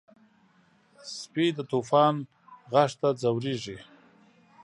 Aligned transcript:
سپي 1.17 1.45
د 1.57 1.59
طوفان 1.71 2.15
غږ 2.71 2.91
ته 2.99 3.09
ځورېږي. 3.21 3.77